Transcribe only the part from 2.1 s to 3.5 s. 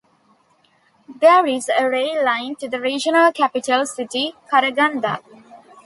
line to the regional